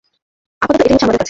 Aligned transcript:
আপাতত 0.61 0.81
এটাই 0.81 0.95
আছে 0.95 1.05
আমাদের 1.05 1.11
কাছে। 1.11 1.19